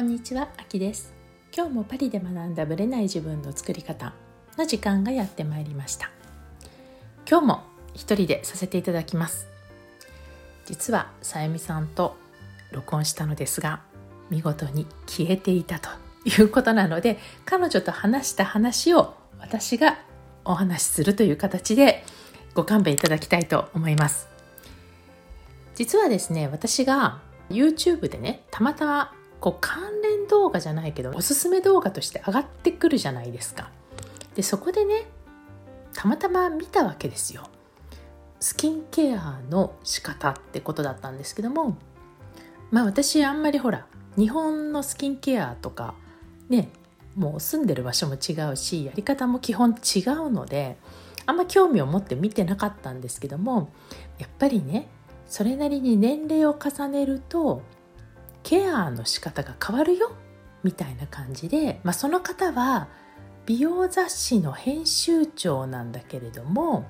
[0.00, 1.12] こんにちは、あきです。
[1.54, 4.14] 今日もパリで学んだブレない自分の作り方
[4.56, 6.10] の時間がやってまいりました。
[7.28, 7.62] 今日も
[7.92, 9.46] 一人でさせていただきます。
[10.64, 12.16] 実はさゆみさんと
[12.72, 13.82] 録音したのですが
[14.30, 15.90] 見事に消えていたと
[16.24, 19.98] いうことなので彼女と話した話を私が
[20.46, 22.04] お話しするという形で
[22.54, 24.28] ご勘弁いただきたいと思います。
[25.74, 33.70] 実はですね私が YouTube でねたまたまこう関連動画じゃないけどおすすめ動画として上がってくるじゃないですか。
[34.34, 35.06] でそこでね
[35.92, 37.48] たまたま見たわけですよ。
[38.38, 41.76] スキンケアの仕方ってことだったんですけども
[42.70, 45.94] まあ私あんまりほら日本のスキンケアとか
[46.48, 46.70] ね
[47.16, 50.78] もう住んでる場所も違うしやり方も基本違うので
[51.26, 53.70] あんま興味を持って見てなかったんですけども
[54.18, 54.88] やっぱりね
[55.26, 57.62] それなりに年齢を重ねると
[58.42, 60.12] ケアの仕方が変わるよ？
[60.62, 62.88] みたいな感じで、まあ、その方は
[63.46, 66.86] 美容雑誌の編集長なんだけれども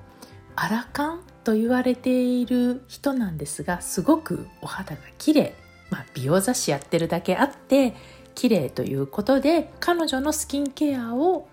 [0.55, 5.55] アラカンと言われている人なんですがすごくお肌が綺麗
[5.89, 7.95] まあ、美容雑誌やってるだけあって
[8.33, 11.49] 綺麗ということで彼女のスキンケアを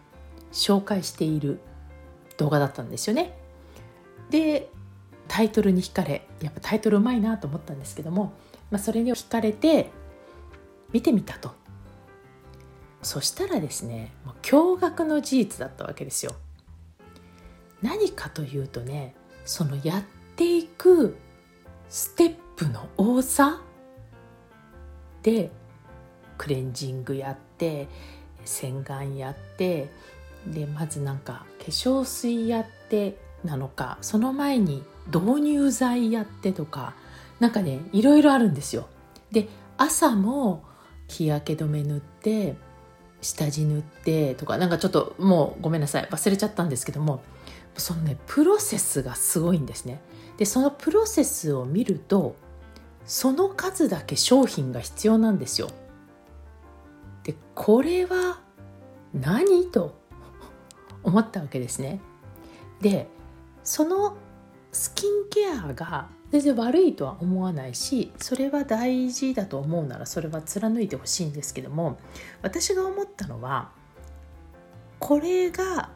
[0.52, 1.60] 紹介している
[2.36, 3.36] 動画だったんですよね。
[4.30, 4.70] で
[5.26, 8.32] タイトルに惹かれやっぱタイトルうまいなと思ったんですけども、
[8.70, 9.90] まあ、それに惹かれて
[10.92, 11.52] 見てみたと。
[13.02, 16.32] そしたらですねもう驚愕の事実だったわけですよ。
[17.80, 20.02] 何かというとねそのやっ
[20.36, 21.16] ていく
[21.88, 23.60] ステップの多さ
[25.22, 25.50] で
[26.36, 27.88] クレンジングやって
[28.44, 29.90] 洗顔やって
[30.46, 36.94] でまずなんか化粧水やってなのかその前に導入剤やってとか
[37.40, 38.88] なんかねいろいろあるんですよ。
[39.30, 40.64] で朝も
[41.06, 42.56] 日焼け止め塗って
[43.20, 47.22] 下地塗ってとかなんかちょっともうごめんなさい忘れちゃったんですけども
[47.76, 50.00] そのねプロセスがすごいんですね。
[50.36, 52.36] でそのプロセスを見ると
[53.04, 55.68] その数だけ商品が必要なんですよ。
[57.24, 58.40] でこれは
[59.14, 59.98] 何と
[61.02, 62.00] 思ったわけですね。
[62.80, 63.08] で
[63.64, 64.16] その
[64.72, 71.98] スキンケアが全然悪いとは思わないしそれは大事だと思うならそれは貫いてほしいんですけども
[72.42, 73.70] 私が思ったのは
[74.98, 75.90] これが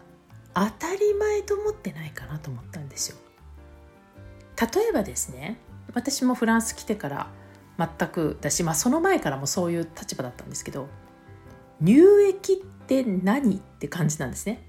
[0.55, 3.17] 当たり前と思ってないかなと思ったんですよ。
[4.61, 5.59] 例えばですね
[5.95, 7.27] 私もフランス来てから
[7.79, 10.89] 全くだし、まあ、その前からもそういう立場だったんですけど
[11.85, 12.57] 乳液っ
[12.87, 14.63] て何って感じなんですね。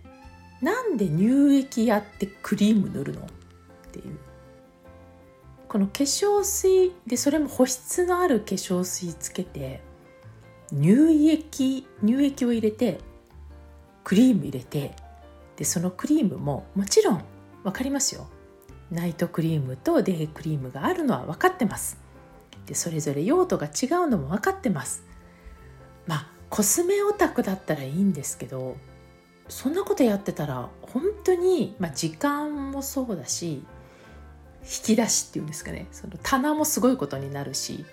[0.62, 3.25] なんで乳液やってクリーム塗るのっ
[3.91, 4.18] ていう
[5.73, 9.81] この化粧水でそれも保湿のある化粧水つけて
[10.69, 13.00] 乳液乳液を入れて
[14.03, 14.91] クリーム入れて
[15.56, 17.23] でそのクリームももちろん
[17.63, 18.28] 分かりますよ。
[18.91, 21.97] ナイトクリームとデイクリームがあるのは分かってます。
[22.67, 25.03] でそれぞれ用途が違うのも分かってます。
[26.06, 28.78] まあコスメオタクだったらいいんですけど
[29.47, 33.66] そんなことやってたら本当に、まあ、時間もそうだし
[34.63, 35.88] 引き出しっていうんですかね。
[35.91, 37.85] その棚もすごいことになるし。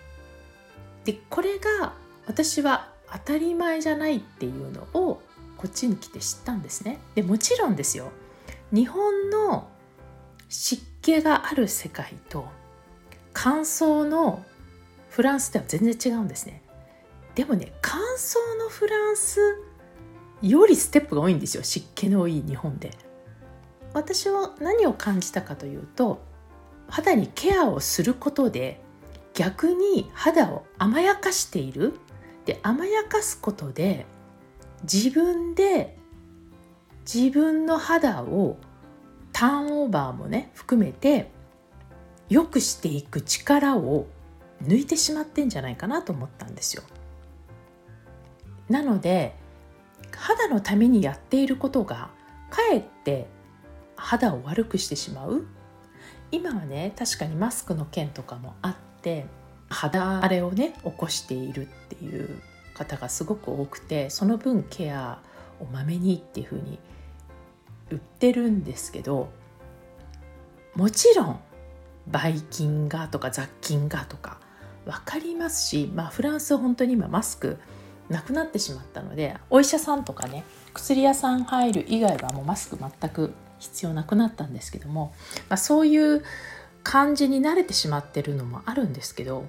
[1.05, 1.95] でこれが
[2.27, 5.23] 私は当たり前じゃないっていうのを
[5.57, 7.01] こっちに来て知ったんですね。
[7.15, 8.11] でもちろんですよ。
[8.73, 9.69] 日本の
[10.49, 12.47] 湿気がある世界と
[13.33, 14.45] 乾燥の
[15.09, 16.63] フランスでは全然違うんですね。
[17.35, 19.41] でもね乾燥のフランス
[20.43, 22.97] よりステップが多いんですよ湿気の多い日本で。
[23.93, 26.23] 私は何を感じたかというと
[26.91, 28.81] 肌にケアをすることで
[29.35, 31.95] 逆に肌を甘やかしている
[32.45, 34.07] で甘やかすことで
[34.83, 35.97] 自分で
[37.13, 38.59] 自分の肌を
[39.33, 41.31] ターンオーバーもね含めて
[42.29, 44.07] 良くしていく力を
[44.63, 46.83] 抜いてしまってんじゃないかなと思ったんですよ。
[48.69, 49.35] なので
[50.17, 52.11] 肌のためにやっていることが
[52.51, 53.27] かえって
[53.97, 55.47] 肌を悪くしてしまう
[56.33, 59.27] 今はね確かにマスクの件とかもあって
[59.69, 62.41] 肌荒れをね起こしているっていう
[62.75, 65.19] 方がすごく多くてその分ケア
[65.61, 66.79] をまめにっていうふうに
[67.91, 69.29] 売ってるんですけど
[70.75, 71.41] もちろん
[72.07, 74.39] ばい菌がとか雑菌がとか
[74.87, 77.59] 分かりますし、まあ、フランスは本当に今マスク
[78.09, 80.45] なくなってしまったのでお医者さんとかね
[80.75, 85.15] 薬屋さん入る以外はもうマスク全く必要なくなったんですけども、
[85.49, 86.25] まあ、そういう
[86.83, 89.45] 感じに慣れてしまってるのもあるんですけど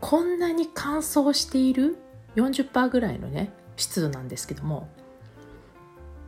[0.00, 1.96] こんなに乾燥している
[2.36, 4.88] 40%ぐらいのね湿度なんですけども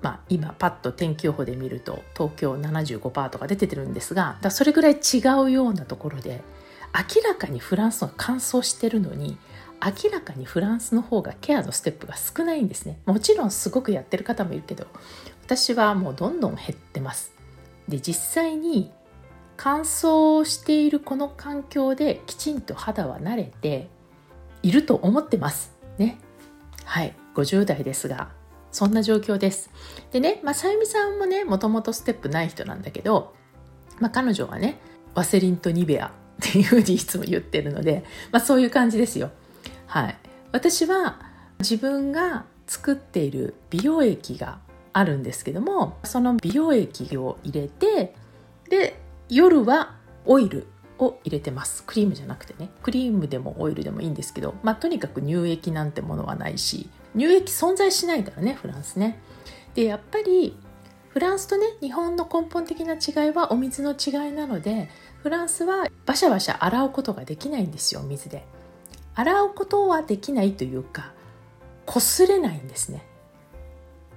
[0.03, 6.43] まあ今パッと天気予報で見ると東京75%とか出ててるんですがだそれぐらい違うようなところで
[6.95, 9.39] 明らかにフランスは乾燥してるのに
[9.85, 12.99] 明らかにフランスの方がケアのステップが少ないんですね。
[13.07, 14.87] もちろんすごくやってる方もいるけど
[15.45, 17.33] 私はもうどんどん減ってます。
[17.89, 18.91] で実際に
[19.57, 23.89] 乾燥しているこの環境できちんと肌は慣れて
[24.63, 26.19] いると思ってますね。
[26.85, 28.31] はい50代ですが
[28.73, 29.71] そんな状況です。
[30.11, 33.35] でねまあさゆみさんもねもともとステップない人なんだけど、
[34.01, 34.81] まあ、彼女はね
[35.15, 39.31] ワセリンとニベアっていうふうにいつも言ってるので、まあ、そういう感じですよ。
[39.87, 40.19] はい、
[40.53, 41.21] 私は
[41.61, 44.59] 自分が作っている美容液が
[44.93, 48.15] あるんですけどもその美容液を入れて
[48.69, 50.67] で夜はオイル
[50.99, 51.85] を入れてます。
[51.85, 52.71] クリームじゃなくてね。
[52.83, 59.19] クリームでもオイルでもいいんですけど、まあ、とにかく乳液なんてものはないし乳液存在しないからねフランスね。
[59.75, 60.57] でやっぱり
[61.11, 64.89] フランスとね日本の根本的な違いはお水の違いなので
[65.23, 68.47] フランスはバシャバシャ洗うことができないんですよ水で。
[69.17, 71.13] 洗うことはできないというか
[71.87, 73.07] 擦れないんですね。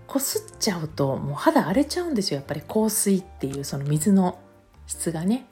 [0.08, 2.38] こすっちゃうともう肌荒れちゃうんですよ。
[2.38, 4.40] やっぱり香水っていうその水の
[4.88, 5.46] 質がね。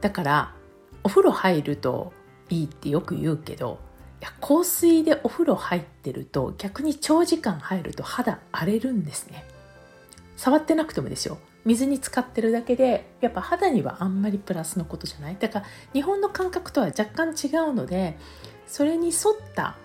[0.00, 0.54] だから
[1.02, 2.12] お風呂入ると
[2.48, 3.78] いいってよく言うけど
[4.20, 9.44] いや香水でお風呂入ってると逆に長時間入ると肌荒れるんですね。
[10.36, 11.38] 触ってなくてもですよ。
[11.64, 15.36] 水に浸かってるだけでやっぱ肌にはあんまりプラスのことじゃない。
[15.40, 18.18] だから日本の感覚とは若干違うので
[18.66, 19.14] それに沿っ
[19.54, 19.76] た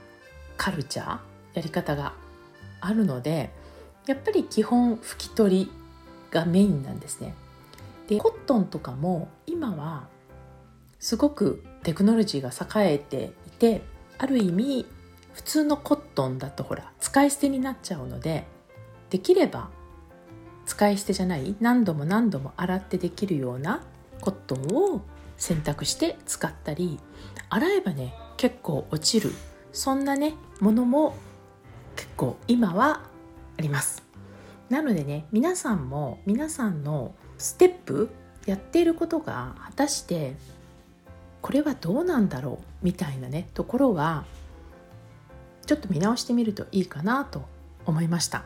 [0.58, 1.20] カルチャー
[1.54, 2.14] やり方が
[2.80, 3.52] あるので
[4.06, 5.72] やっぱり基本拭き取り
[6.32, 7.36] がメインなんですね。
[8.08, 10.08] でコットンとかも今は
[11.00, 13.82] すごくテクノロジーが栄えていて
[14.18, 14.86] ある意味
[15.34, 18.46] 普通のコットンだとほら使い捨てになっちゃうので
[19.10, 19.70] できれば
[20.66, 23.82] 使い捨てじゃない何度も何度も洗ってできるような
[24.20, 25.02] コットンを
[25.38, 27.00] 選択して使ったり
[27.50, 29.32] 洗えばね結構落ちる。
[29.72, 31.16] そんなねものも
[31.96, 33.04] 結構今は
[33.56, 34.02] あります。
[34.68, 38.10] なのでね皆さんも皆さんのステップ
[38.48, 40.34] やっていることが果たして
[41.44, 42.86] これはどうなんだろう？
[42.86, 44.26] みたいなねところは
[45.68, 47.44] ちょっと見直してみるといいかなと
[47.86, 48.44] 思いました、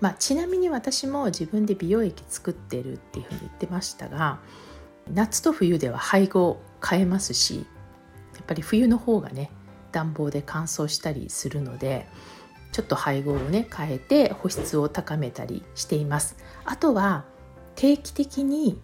[0.00, 4.40] まあ、ちなみに私も自分で美容液作ってるっていうふうに言ってましたが
[5.08, 7.64] 夏と冬では配合変えますし
[8.34, 9.50] やっぱり冬の方がね
[9.92, 12.06] 暖房で乾燥したりするので
[12.72, 16.36] ちょっと配合をね変えて保湿を高めたりしています。
[16.64, 17.24] あとは
[17.76, 18.80] 定期的に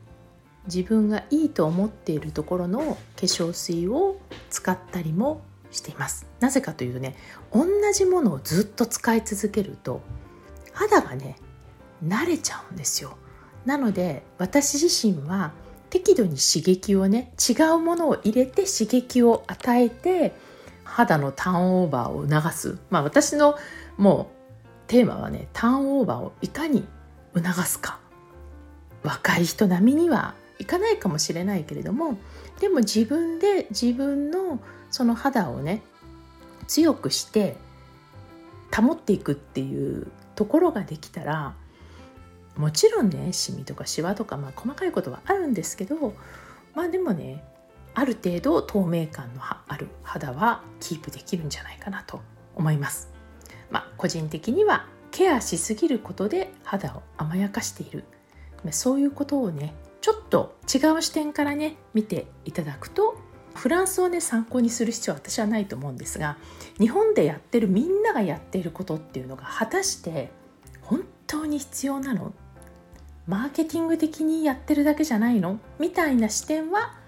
[0.67, 4.21] 自分がいいと思っているところの化粧水を
[4.51, 6.27] 使ったりもしています。
[6.39, 7.17] なぜかというとね
[7.53, 10.03] 同じものをずっと使い続けると
[10.73, 11.37] 肌がね
[12.05, 13.17] 慣れちゃうんですよ。
[13.65, 15.53] なので私自身は
[15.91, 20.35] 適度に刺激をね違うものを入れて刺激を与えて
[20.85, 22.79] 肌のターンオーバーを促す。
[22.91, 23.57] まあ私の
[23.97, 26.87] もうテーマはねターンオーバーをいかに
[27.35, 27.99] 促すか。
[29.03, 32.19] 若い人並みにはいかないかもしれないけれども
[32.61, 35.83] でも自分で自分のその肌をね
[36.67, 37.57] 強くして
[38.75, 41.55] 保っていくっていうところができたら
[42.57, 46.15] もちろんねシミとかシワとか、まあ、細かいことはあるんですけど
[46.75, 47.45] まあでもね
[47.95, 52.21] ある程度透明感のある肌はキープできるんじゃないかなと
[52.55, 53.11] 思います。
[53.71, 58.05] まあ、個人的にはケアしすぎることで肌を甘やかしている
[58.71, 63.17] そういうことをねちょっと違う視点からね見ていただくと
[63.55, 66.37] フランスをね参考にする必要は私はないと思うんですが
[66.79, 70.31] 日本でやってるみんながやっていることっていうのが果たして
[71.31, 72.35] 当に必要なの？
[73.29, 75.61] マーケティング的にやってるだけじゃないの？
[75.79, 76.99] みたいな視点は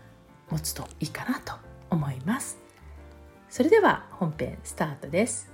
[0.49, 1.55] 持つといいかなと
[1.91, 2.57] 思います。
[3.49, 5.51] それでは本編スタートです。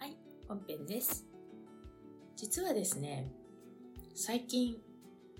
[0.00, 0.16] はい
[0.48, 1.24] 本編です。
[2.34, 3.30] 実はですね
[4.16, 4.78] 最近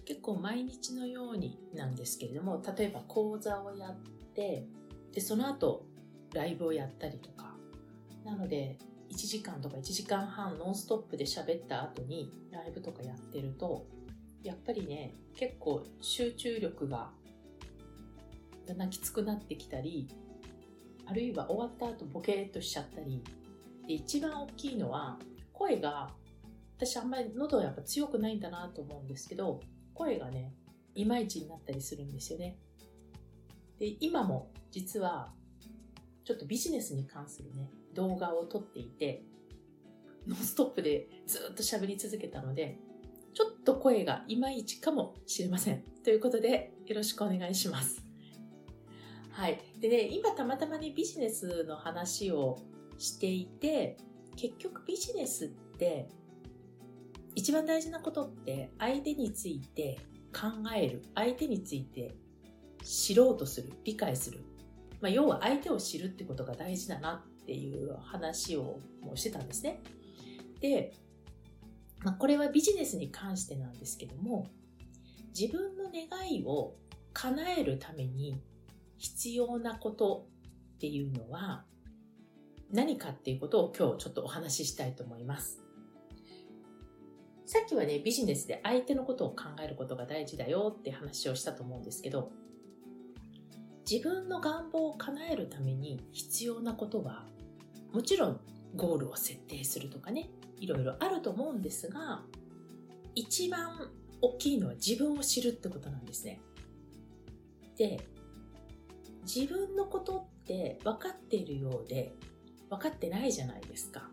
[0.05, 3.97] 結構毎日のようになんですけれども例えば講座をやっ
[4.35, 4.69] て
[5.13, 5.88] でその後
[6.33, 7.55] ライブをやったりとか。
[8.25, 8.79] なので
[9.11, 13.87] 1時間とか1時間半ノンストップで喋った後にライブとかやってると
[14.43, 17.11] やっぱりね結構集中力が
[18.67, 20.09] だんだんきつくなってきたり
[21.07, 23.25] あるいは終わった後ボケーっとしちゃったり
[23.87, 25.19] で一番大きいのは
[25.55, 26.11] 声が
[26.77, 29.61] 私あんまり喉やっぱ強くないんだなと思うんですけど
[29.95, 30.53] 声がね
[30.95, 32.59] いまいちになったりするんですよね。
[33.79, 35.33] で、今も実は、
[36.29, 39.25] ちょっとビジネスに関するね、動画を撮っていて、
[40.27, 42.79] ノンストップでずっと喋り続けたので、
[43.33, 45.83] ちょっと声がいまいちかもしれません。
[46.05, 48.05] ということで、よろしくお願いします。
[49.31, 49.59] はい。
[49.81, 52.59] でね、今たまたまね、ビジネスの話を
[52.99, 53.97] していて、
[54.37, 56.11] 結局ビジネスって
[57.35, 59.99] 一番大事なことって相手について
[60.35, 62.15] 考える相手について
[62.85, 64.45] 知ろうとする理解する、
[65.01, 69.81] まあ、要は相手を知るってことが大事だなっていう話をもうしてたんですね
[70.61, 70.93] で、
[72.01, 74.49] まあ、これはビジネスに関してなんですけども
[75.39, 76.75] 自分の願いを
[77.13, 78.41] 叶えるために
[78.97, 80.27] 必要なこと
[80.77, 81.65] っていうのは
[82.73, 85.61] 何かっていうことを今日ちょっとお話ししたいと思います。
[87.47, 92.31] さっきはね、ビジネスで相手のことを考えることが大事だよって話をしたと思うんですけど、
[93.91, 97.25] 自分の願望を叶えるために必要なことは、
[97.91, 98.41] もちろん
[98.77, 100.29] ゴールを設定するとかね、
[100.59, 102.23] いろいろあると思うんですが、
[103.15, 103.91] 一番
[104.21, 106.39] 大きいのは自分を知るってことなんですね。
[107.79, 107.99] で、
[109.23, 112.15] 自分のことって分かっているようで
[112.69, 114.11] 分かってないじゃないですか。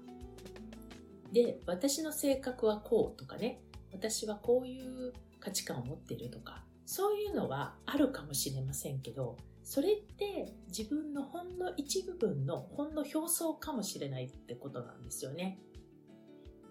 [1.34, 3.60] で、私の性格はこうとかね、
[3.91, 15.60] 私はこういう価値観を持ってるとか、そういうのはあるかもしれませんけど、それって自分のほんの一部分のほんの表層かもしれないってことなんですよね。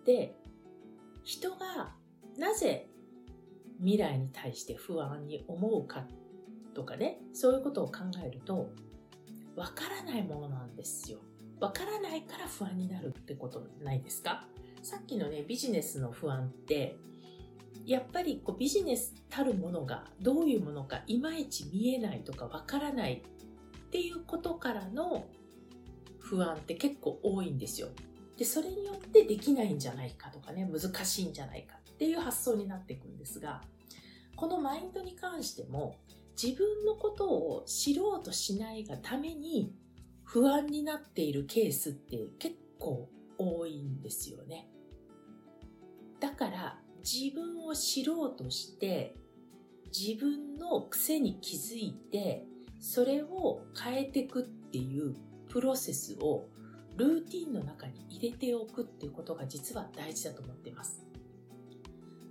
[0.06, 0.36] で、
[1.24, 1.96] 人が
[2.38, 2.88] なぜ
[3.80, 6.06] 未来に対して不安に思うか
[6.72, 8.70] とかね、そういうことを考えると、
[9.56, 11.18] わからないものなんですよ。
[11.58, 14.46] わからないから不安になるってことないですか？
[14.82, 16.96] さっきのね、ビジネスの不安って、
[17.86, 23.22] やっぱりこうビジネスたるものがどういうものかいまいち見えないとかわからない
[23.86, 25.26] っていうことからの
[26.18, 27.88] 不安って結構多いんですよ。
[28.36, 33.60] で、それによってできないんじゃないかとかね、難しいんじゃないかっていう発想になっていくんですが、
[34.34, 35.96] このマインドに関しても
[36.42, 39.72] 自分のことを知ろうとしないがために
[40.24, 44.68] 不安になっているケースって結構多いんですよね。
[46.18, 49.14] だから自分を知ろうとして
[49.96, 52.46] 自分の癖に気づいて
[52.80, 55.14] それを変えていくっていう
[55.50, 56.48] プロセスを
[56.96, 61.04] ルーティンの中に入れておくっていうことが実は大事だと思っています。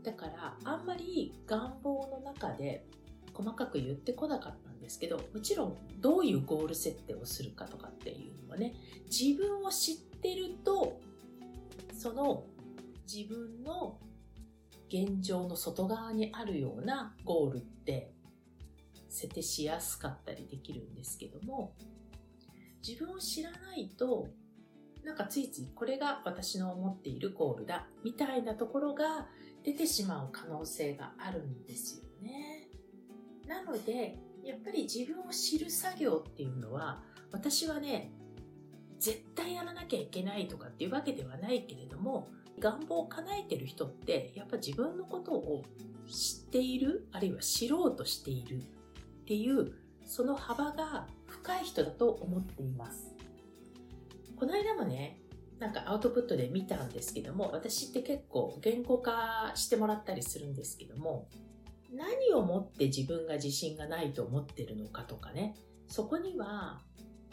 [0.03, 2.85] だからあんまり願望の中で
[3.33, 8.73] 細かく言ってこなかったんですけどもちろんどういうゴール設定をするかとかっていうのはね
[9.09, 10.99] 自分を知ってると
[11.97, 12.43] その
[13.11, 13.97] 自分の
[14.93, 18.13] 現状の外側にあるようなゴールって
[19.09, 21.73] 設定しやすかったりできるんですけども
[22.87, 24.27] 自分を知らないと
[25.03, 29.27] なんかついついこれが私の思っているゴールだみたいなところが
[29.63, 32.67] 出てしまう可能性があるんですよね。
[33.47, 38.11] なので、やっぱり自分を知る作業っていうのは、私はね、
[38.99, 45.63] 絶対やらなきゃいけないとかっていうわけではないけれども、願望を叶えてる人って、やっぱ自分のことを
[46.07, 48.61] 知っている、あるいは知ろうとしているっ
[49.25, 49.73] ていう、
[50.05, 53.13] その幅が深い人だと思っています。
[54.35, 55.19] この間もね、
[55.59, 61.29] なんかアウトプットで見たんですけども、私って結構言語化してもらったりするんですけども、
[61.93, 65.55] 何をもって自分が自信がないと思ってるのかとかね、
[65.87, 66.81] そこには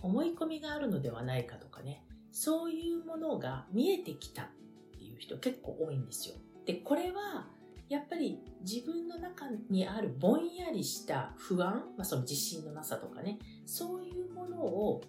[0.03, 4.51] 思い込みがあるのではないかとかね、そういうものが見えてきた
[5.21, 6.35] 人結構多いんですよ。
[6.67, 7.49] で、これは
[7.89, 15.03] やっぱり自分の中にあるぼんやりした不安、まあ、その自信のなさとかね、そういうものを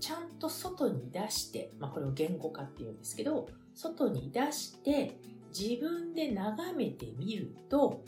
[0.00, 5.16] ちゃんと外に出して、まあ、これを言語化っていうんですけど、外に出して
[5.56, 8.02] 自分で眺めてみると、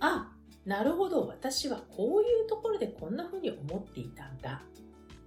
[0.00, 0.32] あ、
[0.64, 4.62] なるほど、私はこういうところでこんな風に思っていたんだ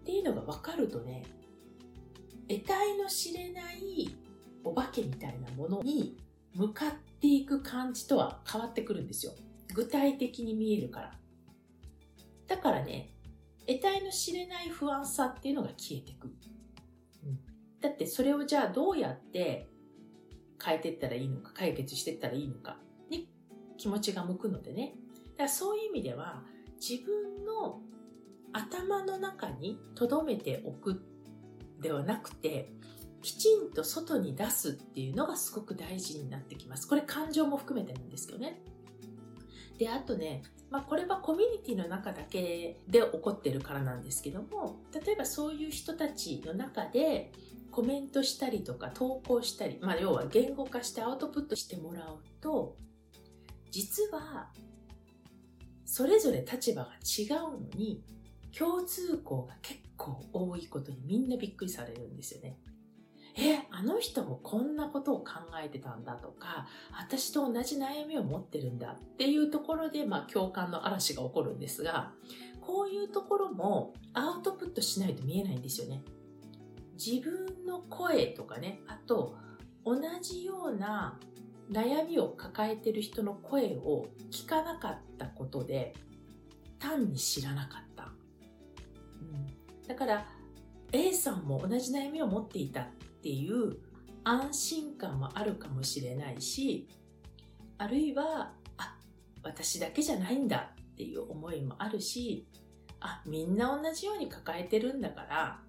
[0.01, 1.23] っていうのが分かるとね、
[2.49, 4.09] 得体の知れない
[4.63, 6.17] お化けみたいなものに
[6.55, 9.33] 向かっていく感じとは変わってくるんですよ。
[9.73, 11.19] 具体的に見えるから。
[12.47, 13.13] だからね、
[13.67, 16.27] 得体の知れない不安さっていうのが消えてく。
[17.23, 17.39] うん、
[17.79, 19.69] だってそれをじゃあどうやって
[20.63, 22.77] 変えていったらいいのか、解決していったらいいのか、
[23.11, 23.25] ね、
[23.77, 24.95] 気持ちが向くのでね。
[25.31, 26.43] だからそういう意味では
[26.79, 27.81] 自分の
[28.51, 31.03] 頭の中に留めておく
[31.79, 32.73] ではなくて
[33.21, 36.87] きちんと外に出すっていうのがすごく大事になってきます。
[36.87, 38.61] これ感情も含めてなんですけどね。
[39.77, 47.31] で、あとね、まあこれはコミュニティの中だけで起こってるからなんですけども、例えばそういう人たちの中で
[47.71, 52.75] コメントしたりとか投稿したり、まあ要は言語化してアウトプットしてもらうと、
[53.71, 54.49] 実は
[55.85, 58.03] それぞれ立場が違うのに
[58.57, 62.57] 共通項が結構多いことにみんなびっくりされるんですよね。
[63.41, 72.11] え、あの人もこんなことを考えてたんだとか、私と同じ悩みを持ってるんだっていうところで、まあ共感の嵐が起こるんですが、
[72.59, 76.03] こういうところもアウトプットしないと見えないんですよね。
[77.03, 79.37] 自分の声とかね、あと
[79.85, 81.17] 同じような
[81.71, 85.93] 悩みを抱えてる人の声を聞かなかったことで、
[86.77, 88.11] 単に知らなかった。
[89.21, 90.27] うん、だから、
[90.91, 92.87] A さんも同じ悩みを持っていた
[93.21, 93.77] ていう
[94.23, 96.87] 安心感もあるかもしれないし、
[97.77, 98.97] あるいは、あ、
[99.43, 102.47] 私だけじゃないんだっていう思いもあるし、
[102.99, 105.59] あ、みんな同じように抱えてるんだから、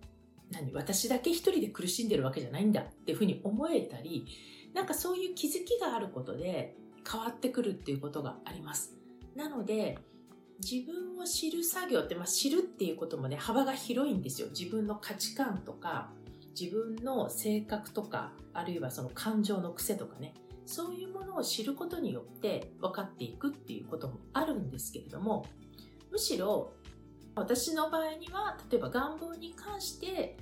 [0.50, 4.26] 何、私だけ一人で苦しんでるわけじゃないんだっていうふうに思えたり、
[4.74, 6.76] なんかそういう気づきがあることで
[7.10, 8.94] 変わってくるっていうことがあります。
[9.36, 9.98] なので、
[10.58, 14.48] 自分を知る作業って、まあ、知るっていうこともね、幅が広いんですよ。
[14.48, 16.12] 自分の価値観とか、
[16.58, 20.34] 自分の性格とか、あるいはその感情の癖とかね、
[20.66, 25.46] そういうものを知ることによって分かっていくっていうこともあるんですけれども、
[26.10, 26.72] むしろ
[27.34, 30.36] 私の場合には、例えば願望に関して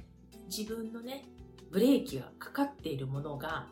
[0.49, 1.25] 自分のね、
[1.71, 3.69] ブレーキがかかっているものが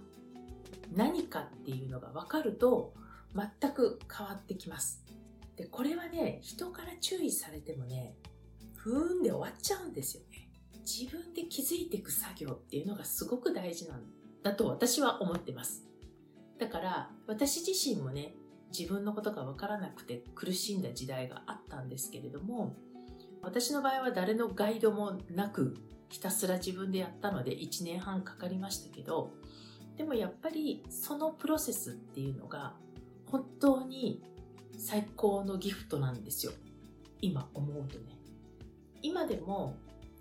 [0.95, 2.95] 何かっていうのが分かると
[3.35, 5.05] 全く変わってきます。
[5.57, 8.14] で、これはね、人から注意されてもね、
[8.75, 10.46] ふーんで終わっちゃうんですよね。
[10.87, 14.04] 自分で気づいていく作業っていうのがすごく大事なん
[14.45, 15.84] だと私は思ってます。
[16.58, 18.34] だから私自身もね、
[18.76, 22.76] 自分のことがわからなくて苦しんだ時代があったんですけれども、
[23.43, 25.76] 私の場合は誰のガイドもなく
[26.08, 29.32] ひたすら自分でやったので1年半かかりましたけど、
[29.97, 32.75] でもやっぱりそのプロセスっていうのが
[33.26, 34.23] 本当に
[34.78, 36.52] 最高のギフトなんですよ。
[37.21, 38.17] 今思うとね。
[39.02, 39.76] 今でも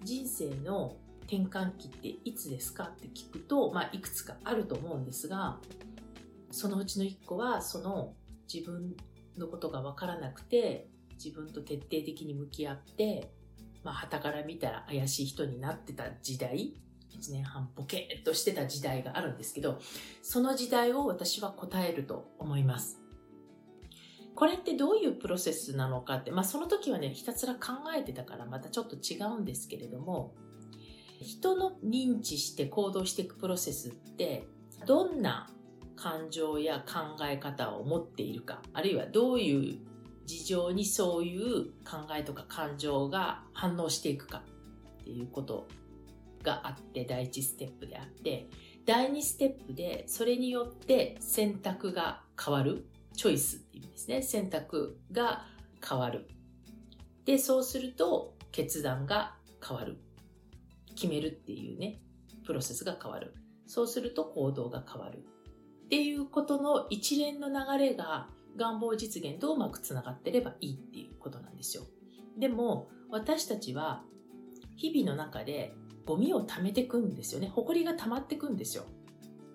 [0.06, 5.58] 人生の転換期っていつですかって聞くと、まあ、いくつかあると思うんですが、
[6.52, 8.13] そのうちの一個は、その
[8.52, 8.96] 自分
[9.38, 13.32] のことがわからなくて、自分と徹底的に向き合って、
[13.84, 16.76] まあ、旗から見たら怪しい人になってた時代、
[17.12, 19.80] 1年半ボケーっとしてた時代があるんですけど、
[20.22, 23.05] その時代を私は答えると思います。
[24.36, 30.36] これってどういうプロセスなのかって、まあその時はね、ひたすら考えてたからまたちょっと違うんですけれども、
[31.21, 34.45] 人の認知して行動していくプロセスって、
[34.86, 35.50] どんな
[35.95, 39.78] 感情や考え方を持っているか、あるいはどういう
[40.26, 44.43] 事情にそういう考えとか感情が反応していくか
[45.00, 45.67] っていうこと
[46.43, 48.50] があって、第一ステップであって、
[48.86, 52.86] 第二ステップでそれによって選択が変わる。
[53.15, 54.21] チョイスって意味ですね。
[54.21, 55.45] 選択が
[55.88, 56.28] 変わる。
[57.25, 59.97] で、そうすると決断が変わる。
[60.95, 61.99] 決めるっていうね、
[62.45, 63.34] プロセスが変わる。
[63.67, 65.25] そうすると行動が変わる。
[65.86, 71.84] っていうことの一連の流れが願望実現とうまくつながってればいいっていうことなんですよ。
[72.38, 74.04] でも、私たちは
[74.75, 75.73] 日々の中で
[76.06, 77.47] ゴミを溜めてくんですよね。
[77.47, 78.86] 埃が溜まってくんですよ。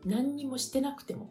[0.04, 1.30] 何にもしてなくても。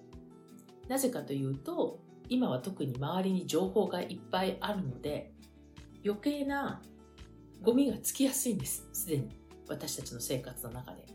[0.87, 5.33] なぜかというと、今は特に周りに情報がいっぱいあるので、
[6.05, 6.81] 余計な
[7.61, 8.87] ゴミがつきやすいんです。
[8.93, 9.39] すでに。
[9.67, 11.05] 私たちの生活の中で。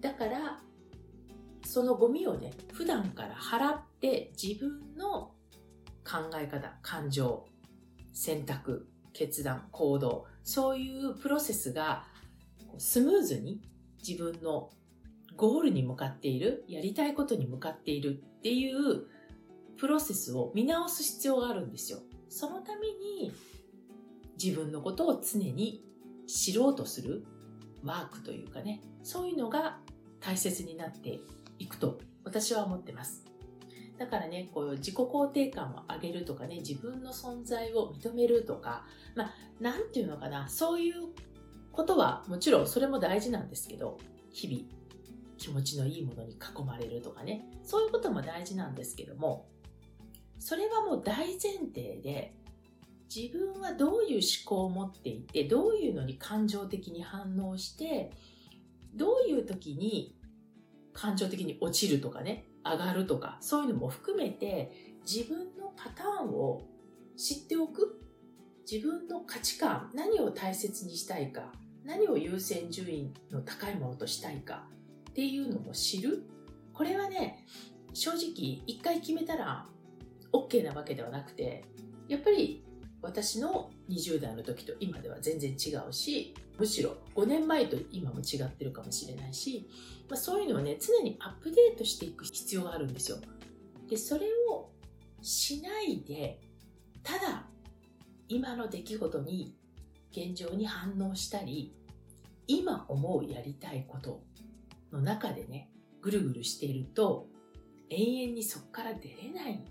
[0.00, 0.60] だから、
[1.64, 5.32] そのゴミをね、普段から払って自分の
[6.04, 7.46] 考え方、感情、
[8.12, 12.04] 選択、決断、行動、そういうプロセスが
[12.78, 13.60] スムーズに
[14.06, 14.70] 自分の
[15.36, 19.06] ゴールに向かっている、やりたいことに向かっているっていう
[19.78, 22.00] プロセスを見直す必要があるんですよ。
[22.28, 23.32] そのために
[24.42, 25.84] 自分のことを常に
[26.26, 27.24] 知ろうとする
[27.82, 29.78] ワークというかね、そういうのが
[30.20, 31.20] 大切になって
[31.58, 33.24] いくと私は思ってます。
[33.98, 38.84] だからね、こういう自己肯定感を上げるとかね、自分の存在を認めるとか、
[39.16, 40.94] まあ、なんていうのかな、そういう
[41.72, 43.98] ことはもちろんそれも大事なんですけど、
[44.30, 44.64] 日々
[45.36, 49.48] 気持ちのいいものに囲まれるとかね、そういうことも大事なんですけども、
[50.38, 52.34] それはもう大前提で、
[53.14, 58.12] 自分はどういう思考を持っていて、どういうのに感情的に反応して、
[58.94, 60.16] どういう時に
[60.92, 66.62] 感情的に落ちるとかね、上がるとか、そういうのも含めて、自分のパターンを
[67.16, 68.02] 知っておく。
[68.70, 71.52] 自分の価値観何を大切にしたいか
[71.86, 74.66] 何を優先順位の高いものとしたいか
[75.08, 76.24] っていうのを知る。
[76.74, 77.46] これはね
[77.94, 79.66] 正直一回決めたら
[80.32, 81.64] OK なわけではなくて
[82.08, 82.64] やっぱり
[83.00, 89.68] 私の20代の時と今では全然違うしむしろ5年前と今も違ってるかもしれないし、
[90.08, 93.18] まあ、そういうのをね常にアップデートしていく必要があるんですよ。
[93.88, 94.70] でそれを
[95.22, 96.40] しないで
[97.02, 97.46] ただ
[98.28, 99.56] 今の出来事に
[100.10, 101.74] 現状に反応したり
[102.46, 104.22] 今思うやりたいこと
[104.92, 105.70] の中でね
[106.02, 107.28] ぐるぐるしていると
[107.90, 109.64] 永遠にそこから出れない。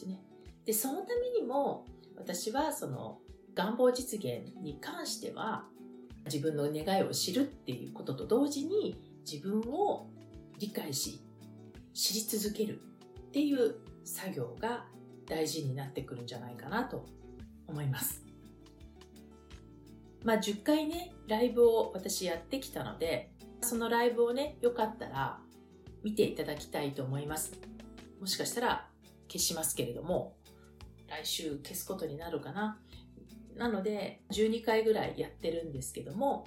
[0.00, 0.20] ですね
[0.64, 3.18] でそのためにも私はその
[3.54, 5.64] 願望実現に関しては
[6.26, 10.08] 自分の願いを知るっていうことと同時に自分を
[10.58, 11.20] 理解し
[11.94, 12.80] 知り続ける
[13.28, 14.84] っていう作業が
[15.26, 17.06] 大事になってくるんじゃないかなと
[17.66, 18.24] 思います。
[20.24, 23.30] まあ10回ね、ライブを私やってきたので、
[23.60, 25.38] そのライブをね、よかったら
[26.02, 27.52] 見ていただきたいと思います。
[28.20, 28.88] もしかしたら
[29.28, 30.36] 消しますけれども、
[31.08, 32.80] 来週消すことになるかな。
[33.56, 36.46] なので、12回ぐらいやってるんですけども、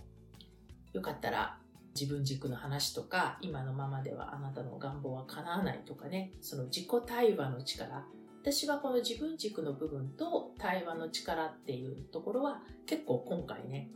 [0.94, 1.58] よかったら
[2.00, 8.06] 自分軸の話とか、今のままではあなたの願望は叶わないとかね、その自己対話の力、
[8.42, 13.90] 私はこの自分軸の部分と対話の力っていうところは結構今回ね、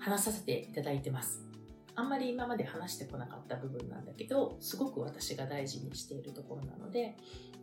[0.00, 1.45] 話させていただいてます。
[1.96, 7.16] あんまり今まで話してこなかった部分なんだけど、すごく私が大事にしているところなので、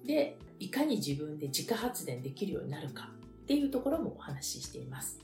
[0.05, 3.11] で、いかに自分で自家発電できるようになるか
[3.43, 5.19] っていうところもお話ししています。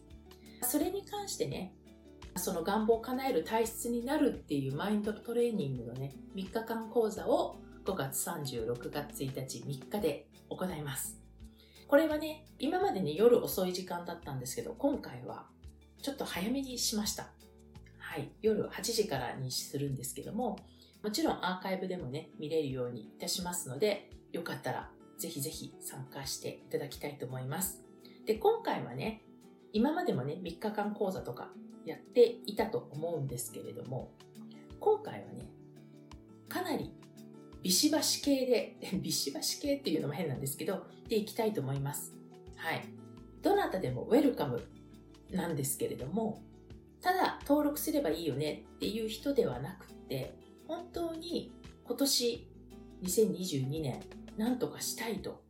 [0.61, 1.73] それに関してね、
[2.35, 11.19] その願望を叶える体質になるっていうマインドトレーニングのね、3日間講座を5月36月1日、3日で行います。
[11.87, 15.47] これはね、今までね、夜遅い時間だったんですけど、今回は
[16.01, 17.31] ちょっと早めにしました。
[18.09, 18.31] はい。
[18.41, 20.57] 夜8時からにするんですけども、
[21.03, 27.83] もちろんアーカイブでもね、見れるようにいたしますので、よかったらぜひぜひ参加していただきたいと思います。
[28.25, 29.21] で、今回はね、
[29.73, 31.51] 今までもね、3日間講座とか
[31.85, 34.09] やっていたと思うんですけれども、
[34.79, 35.45] 今回はね、
[36.47, 36.91] かなり
[37.61, 42.15] ビシバシ系で、 ビシバシ系っていうのも変なんですけど、でいきたいと思います。
[42.55, 42.83] はい。
[43.43, 44.67] どなたでもウェルカム
[45.29, 46.41] なんですけれども、
[47.01, 50.35] ただ登録すればいいよねっていう人ではなくて、
[50.67, 51.51] 本当に
[51.85, 52.47] 今年
[53.03, 54.01] 2022年
[54.37, 55.41] 何とかしたいと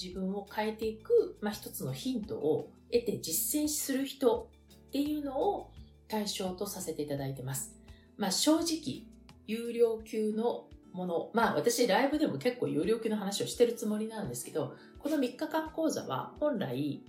[0.00, 4.48] 自分を変えていく、まあ、一つのヒントを得て実践する人
[4.88, 5.70] っていうのを
[6.08, 7.74] 対象とさせていただいてます。
[8.16, 9.04] まあ、正直、
[9.46, 17.02] 有料級のもの、まあ私ライブでも結構有料級の話をしてるつもりなんですけど、この3日間講座は本来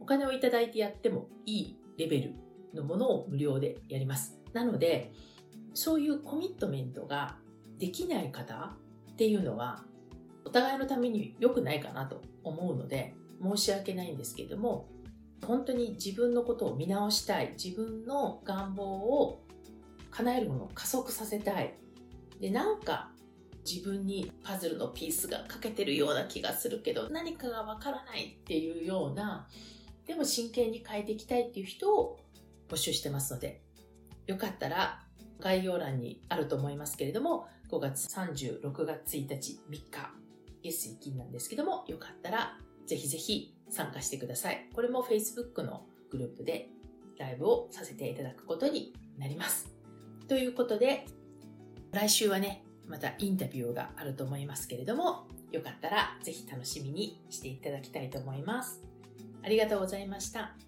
[0.00, 4.38] お金をいただいてやってもいいレベルのものを無料でやります。
[4.52, 5.12] なので、
[5.74, 7.36] そういうコミットメントが
[7.78, 8.74] できない方
[9.12, 9.84] っていうのは、
[10.44, 14.88] お互いのために良くないかなと思うので、申し訳ないんですけれども、
[15.46, 19.44] 本当に自分のことを見直したい、自分の願望を
[20.10, 21.74] 叶えるものを加速させたい。
[22.40, 23.10] で、なんか
[23.68, 29.46] 自分にパズルのピースが欠けてるような気がするけど何かがわからないっていうような
[30.06, 32.18] でも真剣に変えていきたいっていう人を
[32.68, 33.62] 募集してますので
[34.26, 35.02] よかったら
[35.40, 39.90] 概要欄にあると思いますけれども5月30、6月1日、3日
[40.62, 44.68] 月水金なんですけどもよかったらぜひぜひ参加してください。
[44.74, 46.68] これも Facebook のグループで
[47.18, 49.68] ライブをさせていただくことになります。
[50.26, 51.06] ということで
[51.92, 58.82] 来週はねまたインタビューがあると思いますけれども、よかったらぜひ楽しみにしていただきたいと思います。
[59.42, 60.67] ありがとうございました。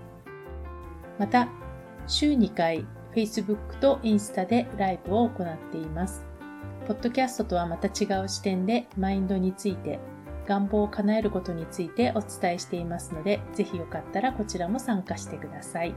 [1.19, 1.47] また、
[2.07, 6.25] 週2回 Facebook とインスタでライブを行っています。
[6.87, 9.99] ポッドキャストとはまた違う視点でマインドについて、
[10.47, 15.93] 願望を叶えることについてお伝えしていますので、ぜひよかったらこちらも参加してください。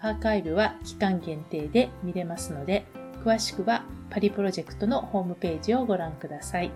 [0.00, 2.84] アーカイブは期間限定で見れますので、
[3.24, 6.70] 詳しくはパリプロジェクトのホームページをご覧ください。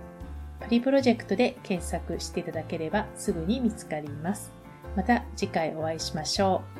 [0.60, 4.52] パリプロジェクトで検索していただければすぐに見つかります。
[4.96, 6.79] また次回お会いしましょう。